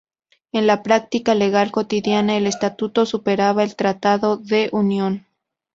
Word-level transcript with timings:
En 0.51 0.65
la 0.65 0.81
práctica 0.81 1.35
legal 1.35 1.71
cotidiana, 1.71 2.35
el 2.35 2.47
estatuto 2.47 3.05
superaba 3.05 3.61
el 3.63 3.75
tratado 3.75 4.37
de 4.37 4.67
unión. 4.71 5.27